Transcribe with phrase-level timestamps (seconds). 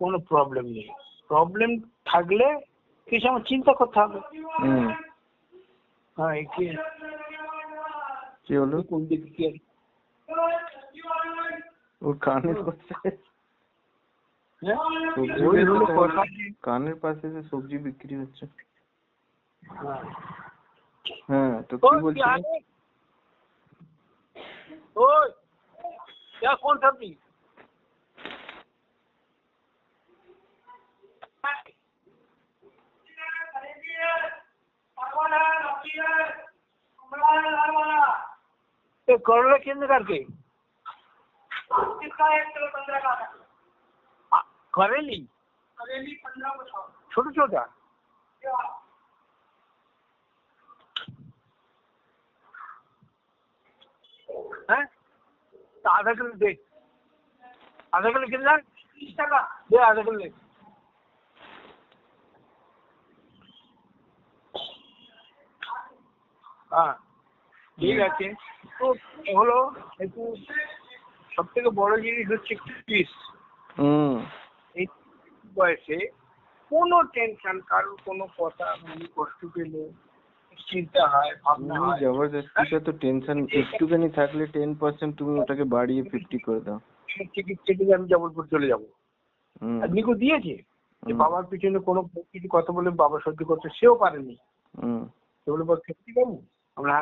[0.00, 0.88] কোনো প্রবলেম নেই।
[1.30, 1.70] প্রবলেম
[2.04, 2.46] থাকলে
[3.08, 4.18] কিছু আমার চিন্তা করতে হবে।
[6.16, 6.66] হ্যাঁ কি?
[8.44, 8.76] কি হলো?
[8.82, 9.44] কোন দিকে কি
[12.02, 12.56] ওর কানের
[14.62, 14.78] হ্যাঁ?
[16.62, 18.44] কানের পাশে যে সবজি বিক্রি হচ্ছে।
[19.62, 20.04] হ্যাঁ।,
[21.28, 22.22] হ্যাঁ তো কি বলছিস?
[24.96, 25.26] ওই
[26.62, 27.10] কোন সবজি।
[39.08, 40.18] तो ये करोड़ केंद्र करके।
[44.74, 45.18] करेली?
[47.12, 47.62] छोटा छोटा?
[54.70, 56.52] तो आधा किलो दे।
[57.94, 58.56] आधा किलो कितना?
[59.70, 60.32] दे आधा किलो दे।
[66.72, 66.92] हाँ।
[67.78, 68.08] ठीक है
[68.78, 68.86] তো
[69.36, 69.58] হলো
[69.98, 70.22] একটু
[71.32, 72.52] সব থেকে বড় জিনিস হচ্ছে
[72.86, 73.10] পিস
[74.76, 74.86] এই
[75.56, 75.98] বয়সে
[76.70, 79.82] কোনো টেনশন কারোর কোনো কথা মনে কষ্ট পেলে
[80.68, 86.38] চিন্তা হয় ভাবনা হয়। জবরদস্তিটা তো টেনশন একটুখানি থাকলে টেন পার্সেন্ট তুমি ওটাকে বাড়িয়ে ফিফটি
[86.38, 86.78] করে দাও।
[87.34, 88.82] টিকিট কেটে দিয়ে আমি জবলপুর চলে যাব।
[89.82, 90.54] আর নিকো দিয়েছে
[91.02, 92.00] যে বাবার পিছনে কোনো
[92.32, 94.36] কিছু কথা বলে বাবা সহ্য করতে সেও পারেনি।
[94.74, 95.02] হুম।
[95.40, 96.34] সে বলে সত্যি বাবু
[96.76, 96.96] আমরা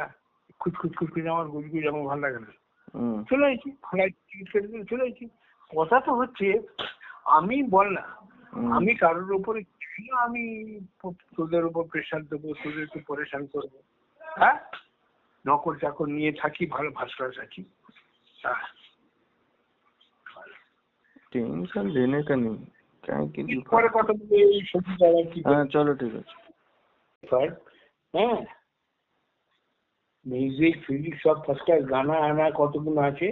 [0.61, 2.51] খুচ খুচ খুচ খুচ আমার গুজ গুজ আমার ভালো লাগে না
[2.93, 5.25] হুম চলে এসেছি ফ্লাইট টিকিট কেটে দিয়ে চলে এসেছি
[5.71, 6.47] কথা তো হচ্ছে
[7.31, 8.05] আমি বল না
[8.53, 10.43] হুম। আমি কারোর উপরে কেন আমি
[10.99, 13.77] প- তোদের উপর প্রেশার দেবো তোদেরকে পরেশান করবো
[14.21, 14.57] হ্যাঁ
[15.45, 17.61] নকল চাকর নিয়ে থাকি ভালো ভাস্কর থাকি
[18.37, 18.63] হ্যাঁ
[21.31, 22.57] টেনশন लेने का नहीं
[23.03, 26.35] क्या कि পরে কথা বলে এই সবজি দাদা কি হ্যাঁ চলো ঠিক আছে
[27.23, 27.47] কর
[28.13, 28.39] হ্যাঁ
[30.26, 33.28] মিউজিক ফিজিক সব ফার্স্ট ক্লাস গানা আনা কতগুলো আছে?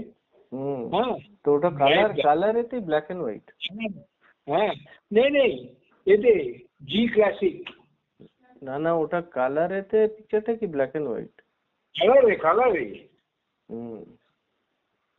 [0.92, 1.14] হ্যাঁ।
[1.44, 3.46] তো ওটা কালার Black- কালার এতে ব্ল্যাক এন্ড হোয়াইট
[4.48, 4.72] হ্যাঁ।
[5.12, 5.52] নেই নেই।
[6.06, 6.32] এতে
[6.84, 7.70] জি ক্লাসিক
[8.62, 11.34] না না ওটা কালার এতে পিকচারটা কি ব্ল্যাক এন্ড হোয়াইট
[11.94, 12.84] কালারে কালারে
[13.68, 14.02] হুম।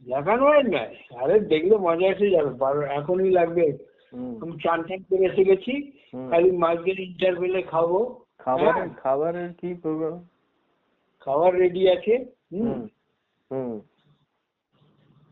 [0.07, 0.83] দেখানো হয় না।
[1.19, 2.51] আরে দেখলে মজা এসে যাবে।
[2.93, 3.65] এখনই লাগবে।
[4.41, 5.73] আমি চান টান করে এসে গেছি।
[6.31, 7.89] খালি মাঝখানে ইন্টারভেলে খাব।
[8.37, 10.15] খাবারের হ্যাঁ, খাবারের কি প্রোগ্রাম
[11.23, 12.13] খাবার রেডি আছে
[12.51, 12.79] হুম?
[13.51, 13.73] হুম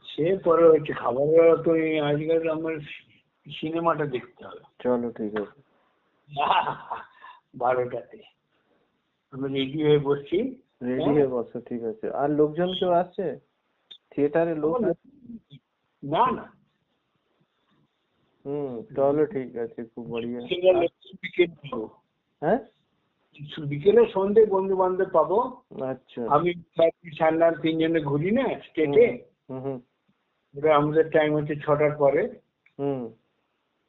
[0.05, 1.71] সে পরে হচ্ছে খাবারের তো
[2.05, 2.75] আজকাল আমার
[3.45, 5.59] সিনেমাটা দেখতে হবে। চলো ঠিক আছে।
[7.53, 8.19] বারোটাতে।
[9.33, 10.37] আমি রেডি হয়ে বসছি।
[10.81, 13.25] রেডি হ্যাঁ। হয়ে বসো ঠিক আছে। আর লোকজন কেউ আসছে
[14.11, 14.73] থিয়েটারে লোক
[16.03, 16.45] না না।
[18.45, 20.39] হুম চলো ঠিক আছে খুব বড়িয়া।
[22.41, 22.59] হ্যাঁ?
[23.67, 25.37] বিকেলে সন্ধে বন্ধু বান্ধব পাবো।
[25.85, 26.49] আচ্ছা। আমি
[27.19, 29.05] সান্নার তিনজনে ঘুরি না স্টেটে।
[29.49, 29.77] হুম
[30.75, 32.21] আমাদের টাইম হচ্ছে ছটার পরে।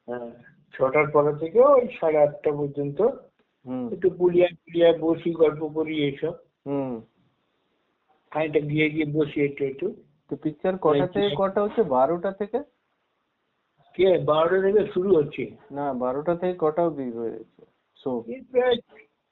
[0.08, 0.31] হ্যাঁ,
[0.75, 2.98] ছটার পরে থেকে ওই সাড়ে আটটা পর্যন্ত।
[3.92, 6.34] একটু পুলিয়া পুলিয়া বসি গল্প করি এইসব।
[6.66, 6.92] হুম।
[8.32, 9.86] খানিকটা গিয়ে গিয়ে বসি একটু একটু।
[10.31, 11.82] তো পিকচার কটা থেকে কটা হচ্ছে?
[11.82, 12.58] বারোটা থেকে?
[13.98, 14.19] কে?
[14.25, 17.62] বারোটা থেকে শুরু হচ্ছে। না বারোটা থেকে কটা অব্দি রয়েছে
[18.00, 18.10] শো
[18.50, 18.76] প্রায়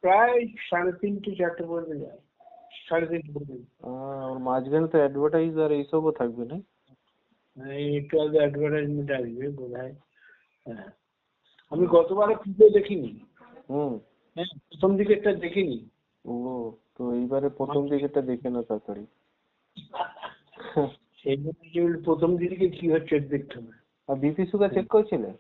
[0.05, 0.37] প্রায়
[0.71, 2.21] সাড়ে তিনটে চারটে পর্যন্ত যায়।
[2.89, 3.65] সাড়ে তিনটে পর্যন্ত।
[4.41, 6.57] মাঝখানে তো অ্যাডভার্টাইজ আর এইসবও থাকবে না?
[7.57, 9.95] হ্যাঁ, একটু আগে অ্যাডভার্টাইজমেন্ট আসবে বোধ হয়।
[10.67, 10.89] হ্যাঁ
[11.73, 13.11] আমি গতবারে পুজো দেখিনি।
[13.69, 13.93] হুম।
[14.37, 15.79] হ্যাঁ প্রথম দিকেরটা দেখিনি।
[16.25, 16.35] ও
[16.97, 19.05] তো এইবারে প্রথম দিকেরটা দেখে না তাড়াতাড়ি।
[21.19, 21.37] সেই
[21.75, 23.73] জন্য প্রথম দিকে কি হচ্ছে দেখতে হবে।
[24.09, 25.31] আর বিপি সুগার চেক করেছিলে?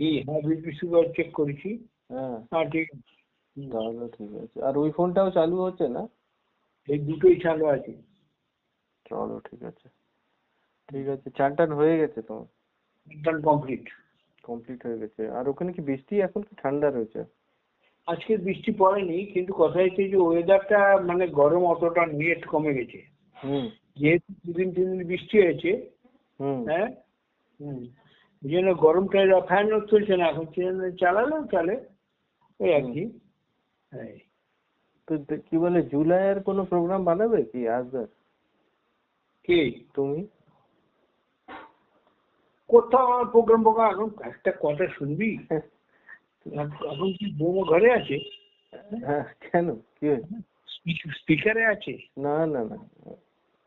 [0.00, 0.10] কি?
[0.22, 1.70] হ্যাঁ বিপি সুগার চেক করেছি।
[2.08, 3.14] হ্যাঁ। হ্যাঁ ঠিক আছে।
[3.56, 6.08] তাহলে ঠিক আছে। আর ওই ফোনটাও চালু হচ্ছে না?
[6.88, 7.92] এই দুটোই চালু আছে।
[9.06, 9.88] চলো ঠিক আছে।
[10.88, 12.46] ঠিক আছে চান টান হয়ে গেছে তোমার
[13.08, 13.88] একদম কমপ্লিট
[14.44, 16.42] কমপ্লিট হয়ে গেছে। আর ওখানে কি বৃষ্টি এখন?
[16.42, 17.24] কি ঠান্ডা রয়েছে?
[18.06, 22.98] আজকে বৃষ্টি পড়েনি কিন্তু কথা হচ্ছে যে ওয়েদারটা মানে গরম অতটা একটু কমে গেছে।
[23.44, 25.90] হুম। যেহেতু দুদিন তিন দিন বৃষ্টি হয়েছে
[26.40, 26.88] হুম। হ্যাঁ?
[27.60, 27.84] হুম।
[28.42, 30.46] জন্য গরমটা ফ্যান চলছে না এখন
[30.98, 31.74] চালালেও চলে
[32.60, 33.23] ওই আর কি।
[33.94, 34.16] হ্যাঁ
[35.08, 35.12] তো
[35.46, 38.02] কি বলে জুলাইয়ের কোনো প্রোগ্রাম বানাবে কি আসবে
[39.44, 39.60] কি?
[39.94, 40.20] তুমি?
[42.70, 45.30] কোথাও আমার প্রোগ্রাম ফোগ্রাম এখন একটা কথা শুনবি?
[46.86, 48.16] এখন কি বৌমা ঘরে আছে?
[49.04, 49.68] হ্যাঁ কেন?
[49.96, 50.06] কি?
[51.16, 51.94] স্পিকারে আছে?
[52.16, 52.76] না না না।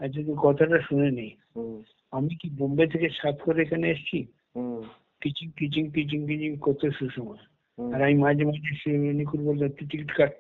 [0.02, 1.78] আচ্ছা তুই কথাটা শুনে নেই হুম।
[2.14, 4.20] আমি কি বোম্বে থেকে সাত করে এখানে এসেছি?
[4.56, 4.82] হুম।
[5.22, 9.88] কিচিং কিচিং কিচিং কিচিং করতে সুসময় হুম, আর আমি মাঝে মাঝে সে নিকুর বলতো তুই
[9.88, 10.32] টিকিট কাট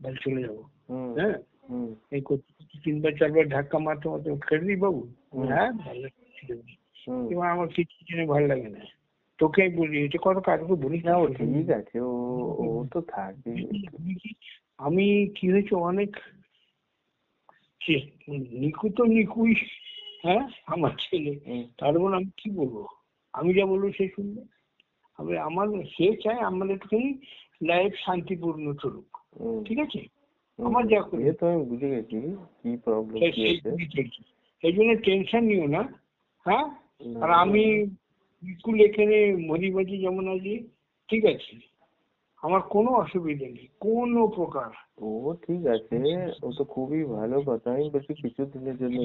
[0.00, 0.56] বাড়ি চলে যাব।
[1.18, 1.34] হ্যাঁ?
[2.10, 5.08] এই করতে তিনবার চারবার ধাক্কা মারতে মারতে দিই বাবু?
[5.46, 6.08] হ্যাঁ ভালো।
[7.30, 8.78] এবার আমার কিছু জন্য ভালো লাগে না।
[9.38, 12.10] তোকে আমি বলি এটা কত কাজকে বলি না। ও ঠিক আছে ও
[12.58, 13.52] ও তো থাকবে।
[14.78, 16.16] আমি কি- হয়েছে অনেক
[18.28, 19.54] নিকু তো নিকুই
[20.22, 20.48] হ্যাঁ?
[20.66, 22.86] আমার ছেলে। তার উপর আমি কি বলব?
[23.32, 24.57] আমি যা বলব সে শুনবে।
[25.18, 25.66] আমি আমার
[25.96, 27.08] সে চায় আমার একটুখানি
[27.62, 29.08] লাইফ শান্তিপূর্ণ চলুক।
[29.66, 30.00] ঠিক আছে?
[30.58, 32.18] আমার যা করে। তো আমি বুঝে গেছি
[32.60, 34.20] কি প্রবলেম কি আছে। জন্যই চলছে।
[34.62, 35.82] এই জন্য টেনশন নিও না
[36.46, 36.66] হ্যাঁ?
[37.22, 37.64] আর আমি
[38.42, 39.16] বিলকুল এখানে
[39.46, 40.54] মরিবাজি যেমন আছি
[41.08, 41.54] ঠিক আছে?
[42.42, 44.70] আমার কোনো অসুবিধা নেই কোনো প্রকার।
[45.02, 45.08] ও
[45.46, 45.96] ঠিক আছে।
[46.42, 48.98] ও তো খুবই ভালো কথা। আমি বলছি কিছু দিনের জন্য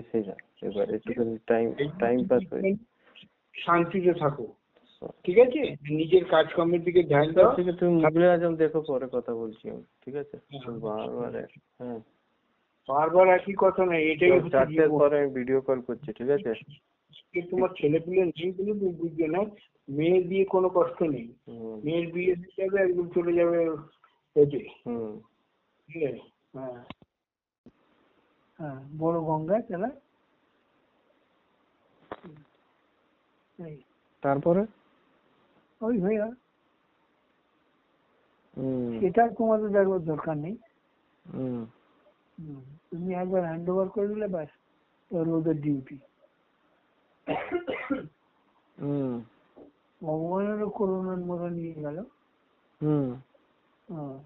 [0.00, 1.66] এসে যা এবার একটুখানি টাইম
[1.98, 2.74] টাইম পাস হয়ে
[3.54, 4.46] শান্তিতে থাকো।
[5.24, 5.60] ঠিক আছে?
[5.92, 9.84] নিজের কাজকর্মের দিকে ধ্যান দাও। ঠিক আছে তুমি মুগলে আজম দেখো পরে কথা বলছি আমি
[10.02, 10.36] ঠিক আছে?
[10.56, 11.32] তুমি বারবার
[11.80, 12.00] হ্যাঁ।
[12.88, 16.50] বারবার একই কথা না এটাই হচ্ছে চারটের পরে আমি ভিডিও কল করছি ঠিক আছে?
[17.50, 19.40] তোমার ছেলে পিলে নেই বলে তুমি বুঝবে না
[19.88, 21.26] মেয়ের বিয়ে কোনো কষ্ট নেই।
[21.84, 23.58] মেয়ের বিয়ে হয়ে যাবে একদম চলে যাবে
[24.36, 25.12] এতে হুম।
[25.88, 26.22] ঠিক আছে?
[26.54, 26.78] হ্যাঁ।
[28.58, 29.90] হ্যাঁ বড় গঙ্গা চলা
[33.58, 33.76] এই,
[34.22, 34.62] তারপরে?
[35.80, 35.94] ওই
[38.56, 40.54] হুম। সেটা তোমাদের দেখবার দরকার নেই।
[42.90, 44.50] তুমি একবার হ্যান্ড ওভার করে দিলে ব্যাস
[45.32, 45.96] ওদের ডিউটি
[48.78, 49.12] হুম।
[50.02, 51.98] ভগবানেরও করোনার মতো নিয়ে গেল।
[52.80, 53.08] হুম।
[53.88, 54.16] হ্যাঁ।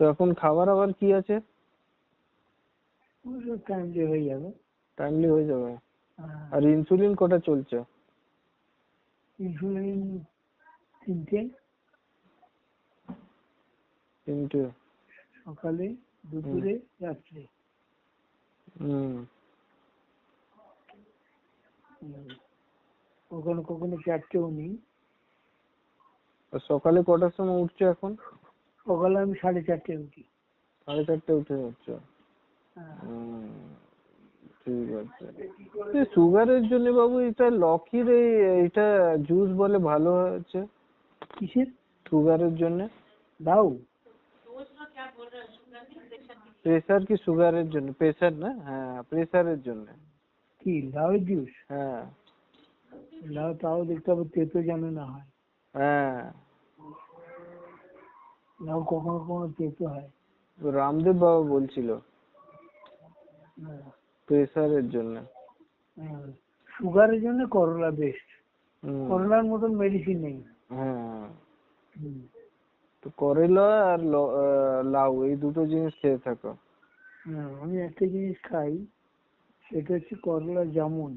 [0.00, 1.34] তো এখন খাবার আবার কি আছে?
[3.58, 4.52] টাইম দিয়ে হয়ে যাবে।
[4.96, 5.76] টাইমলি হয়ে যাবে।
[6.18, 7.84] হ্যাঁ। আর ইনসুলিন কটা চলছে?
[9.38, 10.24] ইনসুলিন
[11.06, 11.48] তিনটে।
[14.26, 14.70] তিনটে।
[15.44, 15.94] সকালে
[16.26, 17.46] দুপুরে রাত্রে।
[18.80, 19.26] হুম।
[23.30, 24.76] কখনো কখনো চারটেও নেই।
[26.68, 28.16] সকালে কটার সময় উঠছো এখন?
[28.86, 30.22] সকালে আমি সাড়ে চারটে উঠি।
[30.88, 31.86] সাড়ে চারটে উঠে যাচ্ছ
[34.62, 35.24] ঠিক আছে।
[36.14, 38.08] সুগারের জন্য বাবু এটা লকির
[38.66, 38.86] এটা
[39.28, 40.60] জুস বলে ভালো হচ্ছে
[41.36, 41.68] কিসের?
[42.06, 42.80] সুগারের জন্য।
[43.40, 43.66] দাও।
[46.64, 47.88] প্রেসার কি সুগারের জন্য?
[47.92, 48.50] প্রেসার না?
[48.64, 49.86] হ্যাঁ প্রেসারের জন্য।
[50.62, 52.02] কি লাউয়ের জুস হ্যাঁ।
[53.30, 55.26] লাউ তাও দেখতে হবে তেতো যেন না হয়।
[55.74, 56.20] হ্যাঁ।
[58.66, 60.08] লাউ কখনো কখনো তেতো হয়।
[60.60, 61.88] রামদেব বাবা বলছিল।
[64.28, 65.16] প্রেসারের জন্য।
[66.72, 68.28] সুগারের জন্য করলা বেস্ট
[68.82, 71.28] হুম, করলার মতন মেডিসিন নেই। হ্যাঁ।
[73.02, 74.00] তো করলা আর
[74.84, 76.50] লাউ এই দুটো জিনিস খেয়ে থাকো।
[77.24, 78.86] হ্যাঁ, আমি একটা জিনিস খাই
[79.66, 81.12] সেটা হচ্ছে করলা জামুন।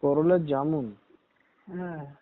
[0.00, 0.94] করলার জামুন?
[1.66, 2.14] হ্যাঁ।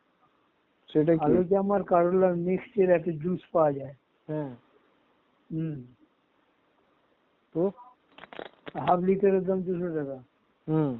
[0.88, 1.20] সেটা কি?
[1.24, 3.94] আলু জাম আর করলার মিক্সড একটা জুস পাওয়া যায়।
[4.28, 4.52] হ্যাঁ।
[5.52, 5.76] হুম।
[7.54, 7.70] তো?
[8.74, 10.16] হাফ লিটারের দাম দুশো টাকা।
[10.66, 10.92] হুম।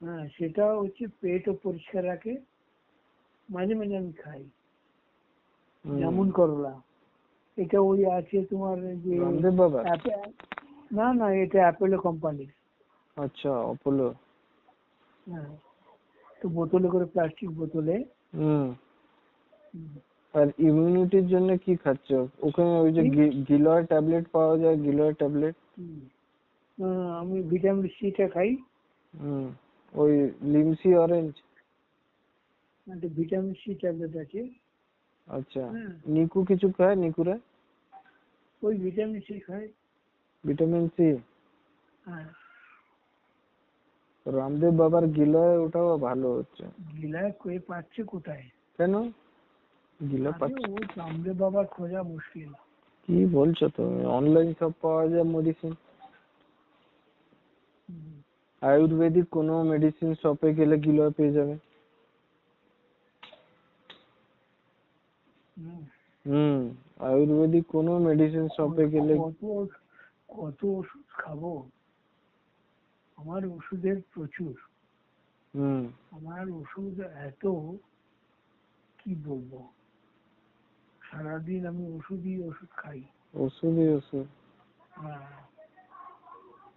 [0.00, 2.36] হ্যাঁ সেটা হচ্ছে পেটও পরিষ্কার রাখে
[3.48, 4.44] মাঝে মাঝে আমি খাই।
[5.84, 6.80] যেমন করলা।
[7.58, 9.14] এটা ওই আছে তোমার যে
[10.90, 12.50] না না এটা অ্যাপেলো কোম্পানির।
[13.16, 14.14] আচ্ছা অপোলো
[15.26, 15.50] হ্যাঁ
[16.42, 18.04] তো বোতলে করে প্লাস্টিক বোতলে।
[18.34, 18.74] হুম।
[20.34, 22.12] আর ইমিউনিটির জন্য কি খাচ্ছ?
[22.40, 23.02] ওখানে ওই যে?
[23.48, 25.54] গিলয় ট্যাবলেট পাওয়া যায় গিলয় ট্যাবলেট?
[27.20, 28.50] আমি ভিটামিন সিটা খাই।
[29.14, 29.46] হুম
[29.92, 30.12] ওই
[30.52, 31.32] লিমসি অরেঞ্জ
[32.86, 34.42] একটা ভিটামিন সি ট্যাবলেট আছে।
[35.28, 37.36] আচ্ছা হ্যাঁ। নিকু কিছু খায় নিকুরা?
[38.62, 39.64] ওই ভিটামিন সি খাই
[40.44, 41.08] ভিটামিন সি
[42.04, 42.28] হ্যাঁ।
[44.26, 46.64] রামদেব বাবার গিলয় ওটাও ভালো হচ্ছে।
[46.96, 48.44] গিলায় কয়ে পাচ্ছে কোথায়?
[48.78, 48.94] কেন?
[50.00, 52.50] গিলা পাচ্ছে। ও চামড়ে বাবা খোঁজা মুশকিল।
[53.08, 54.00] কি বলছো তুমি?
[54.18, 55.72] অনলাইন সব পাওয়া যায় মেডিসিন।
[58.62, 61.58] আয়ুর্বেদিক কোনো মেডিসিন শপে গেলে গিলয় পেয়ে যাবে?
[66.26, 69.68] হুম। আয়ুর্বেদিক কোনো মেডিসিন শপে গেলে কত
[70.28, 71.62] কত ওষুধ খাব?
[73.16, 74.54] আমার ওষুধের প্রচুর।
[75.54, 77.46] হুম। আমার ওষুধ এত
[78.98, 79.68] কি বলব?
[81.02, 83.02] সারাদিন আমি ওষুধই ওষুধ খাই।
[83.34, 84.26] ওষুধই ওষুধ।
[84.90, 85.49] হ্যাঁ।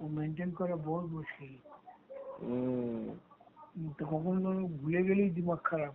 [0.03, 1.53] ও মেনটেন করা বড় মুশকিল।
[3.97, 5.93] তো কখনো কখনো ভুলে গেলেই দিমাগ খারাপ।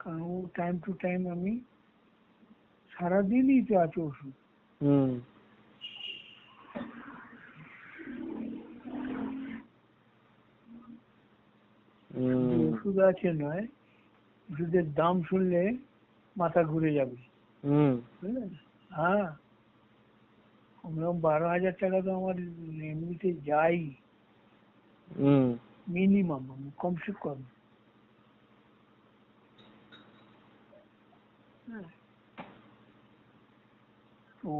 [0.00, 1.52] কারণ ও টাইম টু টাইম আমি
[2.92, 4.34] সারাদিনই তো আছে ওষুধ।
[12.68, 13.64] ওষুধ আছে নয়
[14.48, 15.62] ওষুধের দাম শুনলে
[16.36, 17.18] মাথা ঘুরে যাবে।
[18.90, 19.26] হ্যাঁ।
[20.86, 22.36] কমসে বারো হাজার টাকা তো আমার
[22.84, 23.78] এমনিতে যাই।
[25.18, 25.46] হুম।
[25.86, 26.44] মিনিমাম
[26.76, 27.40] কমসে কম
[31.66, 31.88] হ্যাঁ।
[34.40, 34.52] তো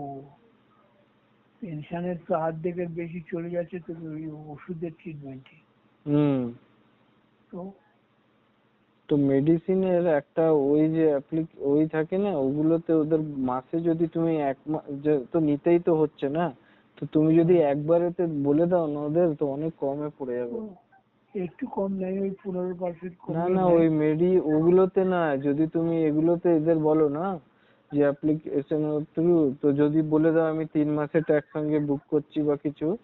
[1.63, 5.57] পেনশনের তো অর্ধেকের বেশি চলে যাচ্ছে তো ওই ওষুধের ট্রিটমেন্টে
[6.07, 6.43] হুম।
[9.09, 14.37] তো তো মেডিসিনের একটা ওই যে অ্যাপ্লিক ওই থাকে না ওগুলোতে ওদের মাসে যদি তুমি
[14.41, 16.53] এক মা যে- তো নিতেই তো হচ্ছে না।
[17.01, 20.61] তো তুমি যদি একবারেতে বলে দাও না ওদের তো অনেক কমে পড়ে যাবে।
[21.39, 22.75] একটু কম নেয় ওই পনেরো
[23.29, 27.39] না না ওই মেডি ওগুলোতে না যদি তুমি এগুলোতে এদের বলো না
[27.93, 32.97] যে অ্যাপ্লিকেশন থ্রু তো যদি বলে দাও আমি তিন মাসেরটা একসঙ্গে বুক করছি বা কিছু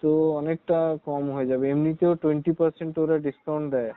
[0.00, 3.92] তো অনেকটা কম হয়ে যাবে। এমনিতেও টোয়েন্টি পার্সেন্ট ওরা ডিসকাউন্ট দেয়।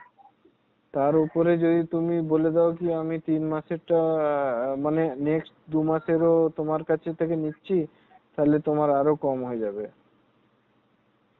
[0.98, 3.98] তার উপরে যদি তুমি বলে দাও কি আমি তিন মাসেরটা
[4.76, 7.76] মানে নেক্সট দু মাসেরও তোমার কাছে থেকে নিচ্ছি
[8.34, 9.84] তাহলে তোমার আরও কম হয়ে যাবে।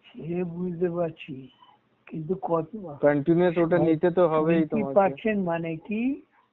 [0.06, 1.34] সে বুঝতে পারছি
[2.08, 2.70] কিন্তু কত?
[3.02, 6.02] কন্টিনিউয়াস ওটা নিতে তো হবেই তোমাকে। পার্সেন্ট মানে কি?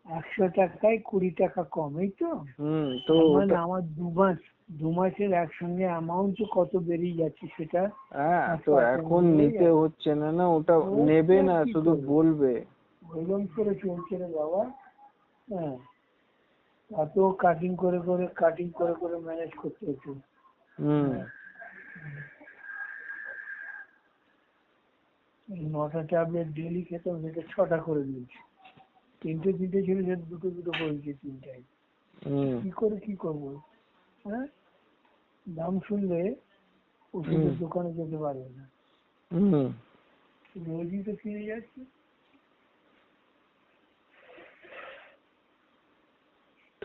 [0.06, 2.30] একশো টাকায় কুড়ি টাকা কম এই তো?
[2.60, 4.38] হুম তো মানে আমার দু মাস
[4.80, 7.82] দু মাসের একসঙ্গে অ্যামাউন্ট কত বেরিয়ে যাচ্ছে সেটা
[8.12, 10.76] হ্যাঁ তো এখন নিতে হচ্ছে না না ওটা
[11.10, 12.54] নেবে না শুধু বলবে।
[13.14, 14.64] ওইরকম করে চলছে রে বাবা।
[15.50, 15.78] হ্যাঁ।
[16.92, 20.10] এত কাটিং করে করে কাটিং করে করে ম্যানেজ করতে হচ্ছে।
[25.50, 28.38] নটা ট্যাবলেট ডেলি খেতাম সেটা ছটা করে দিয়েছি।
[29.22, 31.64] তিনটে তিনটে ছিল সে দুটো দুটো করেছি তিনটায়।
[32.26, 33.62] হুম। কি করে কি করব?
[34.26, 34.48] হ্যাঁ?
[35.50, 36.36] দাম শুনলে
[37.14, 38.70] ওষুধের দোকানে যেতে পারবে না।
[39.32, 39.74] হুম।
[40.68, 41.86] রোজই তো কিনে যাচ্ছে।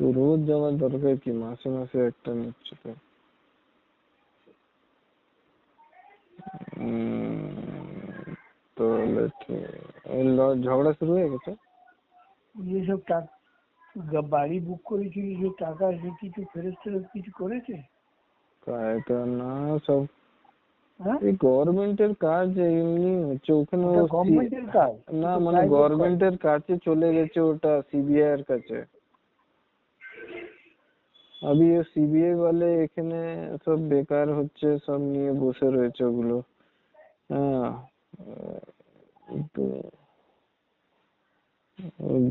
[0.01, 1.31] তো রোজ যাওয়ার দরকার কি?
[1.43, 2.91] মাসে মাসে একটা নিচ্ছে তো।
[8.77, 9.23] তাহলে
[10.65, 11.51] ঝগড়া শুরু হয়ে গেছে?
[12.55, 17.75] যেসব টাকা বাড়ি বুক করেছিলি সে টাকা সে কিছু ফেরত ফেরত কিছু করেছে?
[19.07, 19.53] তো না
[19.87, 20.01] সব
[21.01, 21.19] হ্যাঁ?
[21.21, 24.93] এই গভর্নমেন্টের কাজ এমনি হচ্ছে ওখানে গভর্নমেন্টের কাজ?
[25.23, 28.79] না মানে। গভর্নমেন্টের কাছে চলে গেছে ওটা সিবিআই এর কাছে।
[31.43, 33.19] আবি সিবিআই বলে এখানে
[33.65, 36.37] সব বেকার হচ্ছে সব নিয়ে বসে রয়েছে ওগুলো
[37.31, 37.69] হ্যাঁ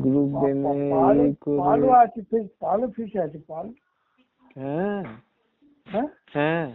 [0.02, 0.72] গ্রুপ গেমে
[1.60, 3.66] পালু আছে ফিস পালু ফিস আছে পাল
[4.56, 5.02] হ্যাঁ
[5.86, 6.68] হ্যাঁ হ্যাঁ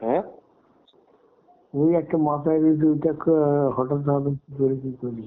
[0.00, 0.22] হ্যাঁ
[1.74, 3.12] ওই একটা মাথায় রয়েছে ওইটা
[3.76, 5.24] হঠাৎ হবে করে কি করি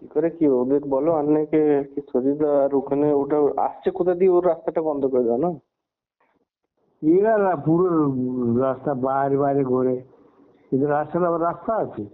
[0.00, 1.12] কি করে কি ওদের বলো?
[1.12, 4.30] আন্নাকে কি সরিদা আর ওখানে ওটা আসছে কোথা দিয়ে?
[4.30, 5.54] ওর রাস্তাটা বন্ধ করে দাও না?
[7.02, 8.12] এরা না পুরো
[8.58, 10.02] রাস্তা বাইরে বাইরে ঘোরে।
[10.70, 12.06] কিন্তু রাস্তার আবার রাস্তা আছে।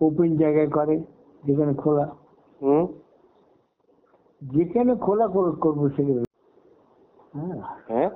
[0.00, 0.98] ওপেন জায়গায় করে
[1.44, 2.16] যেখানে খোলা।
[2.62, 2.86] হুম?
[4.42, 6.24] যেখানে খোলা কর- করব সেখানে।
[7.32, 8.10] হ্যাঁ। হ্যাঁ?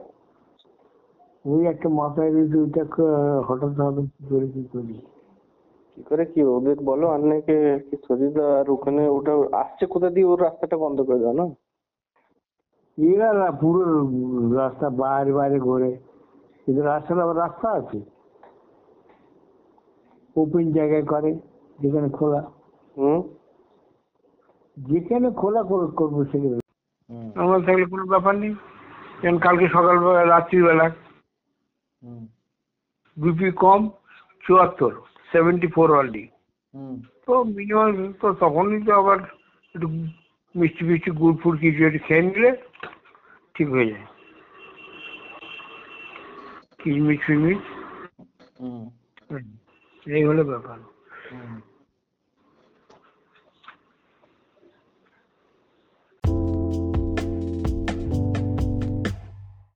[1.47, 2.85] ওই একটা মাথায় রয়েছে ওইটা
[3.42, 5.00] হঠাৎ হঠাৎ কি করে কি করি?
[6.00, 7.09] কি করে কি ওদের বলো?
[7.09, 10.26] আন্নাকে কি সরিদা আর ওখানে ওটা আসছে কোথা দিয়ে?
[10.26, 11.50] ওর রাস্তাটা বন্ধ করে দাও না?
[13.14, 14.09] এরা না পুরো
[14.54, 15.99] রাস্তা বাইরে বাইরে ঘোরে।
[16.66, 18.00] কিন্তু রাস্তার আবার রাস্তা আছে।
[20.37, 21.35] ওপেন জায়গায় করে
[21.80, 22.50] যেখানে খোলা।
[22.99, 23.23] হুম।
[24.78, 26.59] যেখানে খোলা কর- করব সেখানে।
[27.11, 28.54] হুম। আমার থাকলে কোনো ব্যাপার নেই।
[29.23, 30.90] যেমন কালকে সকালবেলা রাত্রিবেলা।
[32.02, 32.26] হুম।
[33.16, 33.90] বিপি কম
[34.40, 34.92] চুয়াত্তর।
[35.32, 36.25] সেভেন্টি ফোর অলরেডি
[37.26, 39.18] তো মিনিমাম তো তখনই তো আবার
[39.75, 39.88] একটু
[40.54, 42.50] মিষ্টি ফিষ্টি গুড় ফুড় কিছু একটু খেয়ে নিলে
[43.54, 44.06] ঠিক হয়ে যায়।
[46.80, 47.62] কিচমিচ ফিচমিচ
[50.06, 50.78] এই হলো ব্যাপার।